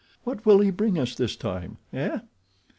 What 0.23 0.47
will 0.47 0.61
he 0.61 0.71
bring 0.71 0.97
us 0.97 1.13
this 1.13 1.35
time, 1.35 1.77
eh? 1.93 2.21